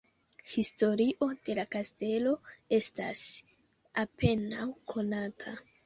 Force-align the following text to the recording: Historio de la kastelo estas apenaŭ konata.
Historio 0.53 1.27
de 1.49 1.57
la 1.59 1.67
kastelo 1.77 2.33
estas 2.81 3.25
apenaŭ 4.07 4.71
konata. 4.95 5.61